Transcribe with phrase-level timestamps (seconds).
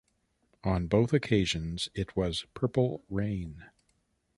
[0.63, 3.69] On both occasions it was "Purple Rain".